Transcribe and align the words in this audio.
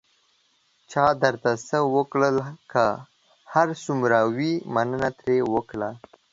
چا 0.91 1.05
درته 1.23 1.51
څه 1.67 1.77
وکړل، 1.95 2.37
که 2.71 2.85
هر 3.53 3.67
څومره 3.83 4.17
وي، 4.35 4.53
مننه 4.73 5.09
ترې 5.19 5.37
وکړه. 5.53 5.89